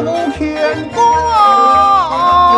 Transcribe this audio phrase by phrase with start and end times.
[0.00, 2.53] 无牵挂。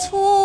[0.00, 0.39] 错。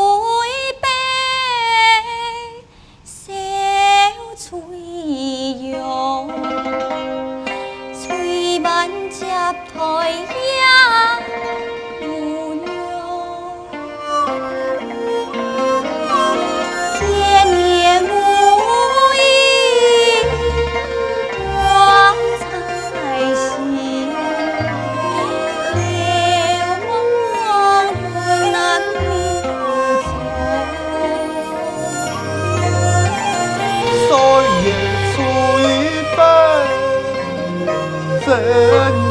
[38.25, 39.05] 牵挂。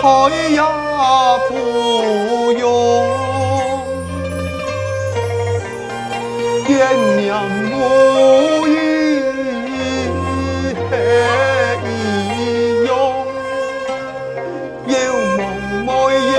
[0.00, 0.04] 开
[0.48, 0.60] 也
[1.48, 2.64] 不用，
[6.66, 6.68] 爹
[7.18, 8.70] 娘母意
[10.88, 10.92] 还
[11.84, 11.88] 一
[12.86, 12.90] 样，
[14.86, 14.94] 有
[15.36, 15.38] 梦
[15.84, 16.38] 没眼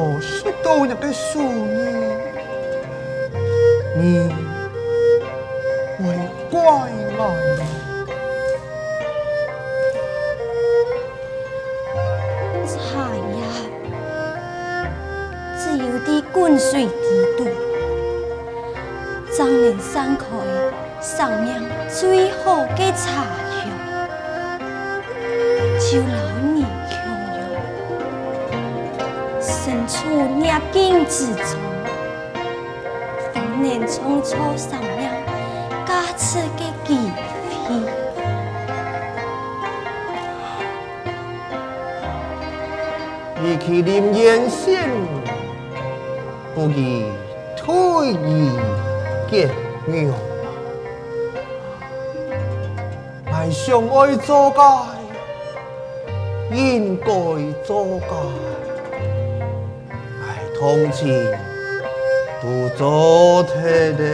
[0.00, 2.16] 莫说到那个数年，
[3.98, 4.30] 你
[5.98, 6.16] 会
[6.50, 6.58] 怪
[7.18, 7.36] 我。
[16.32, 16.90] 滚水地
[17.36, 17.46] 土，
[19.36, 20.24] 张年山开
[21.02, 22.92] 上面最好的。
[22.92, 23.24] 茶
[29.70, 31.44] 身处逆境之中，
[33.32, 35.12] 逢年匆匆上面
[35.86, 36.98] 加持的机
[37.68, 37.76] 会，
[43.40, 44.90] 你去临源县。
[46.52, 47.04] 不宜
[47.56, 48.50] 推移
[49.30, 49.48] 结
[49.86, 50.12] 怨，
[53.32, 54.60] 爱相爱做该，
[56.56, 57.06] 应该
[57.64, 58.16] 做该，
[60.60, 61.26] 同情
[62.42, 64.04] 都做得的，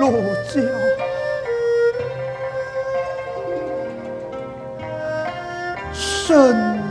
[0.00, 0.10] 老
[0.48, 0.64] 蒋。
[5.92, 6.81] 什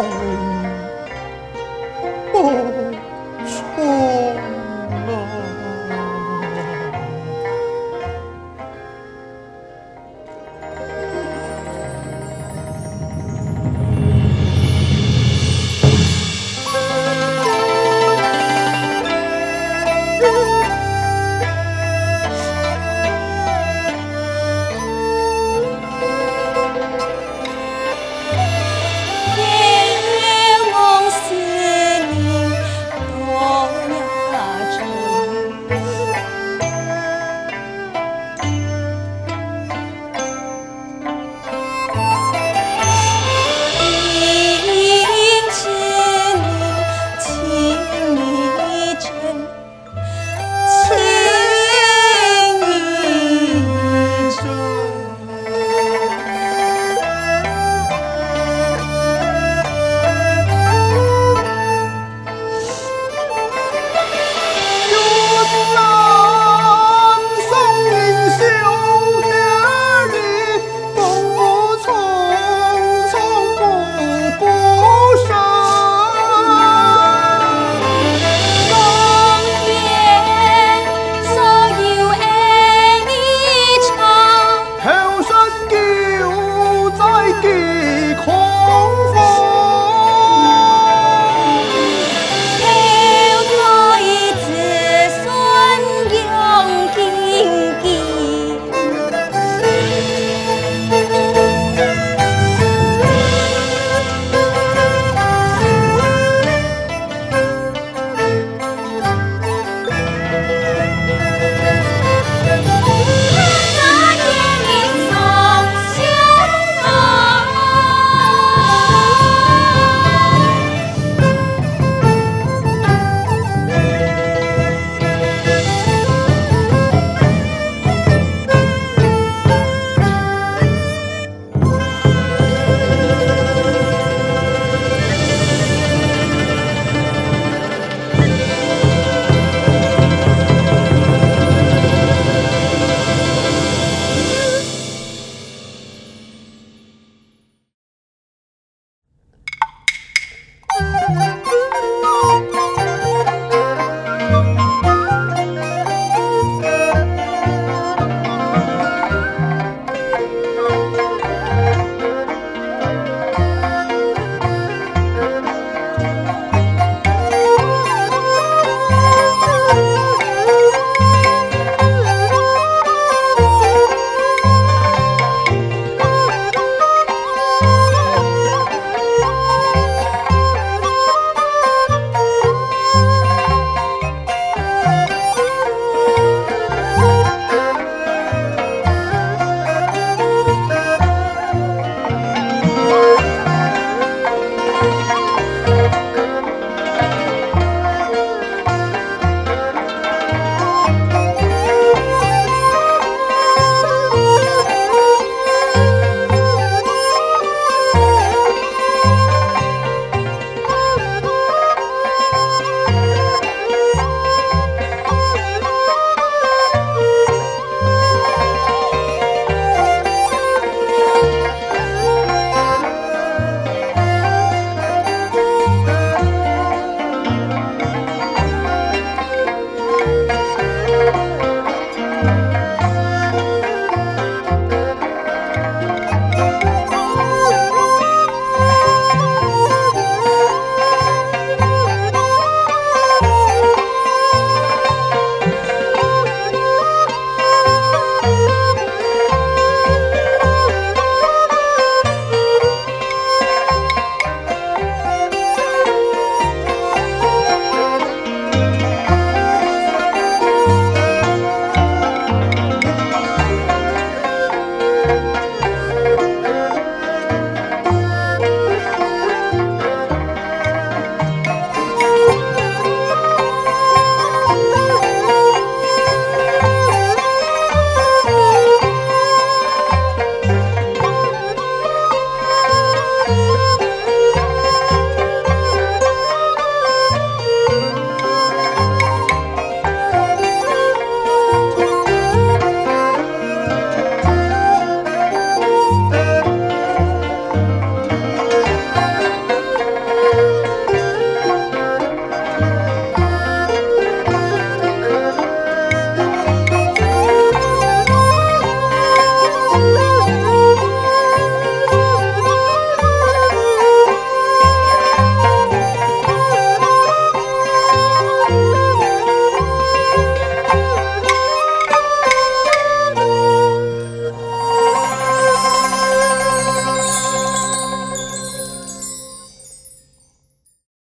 [0.00, 0.57] only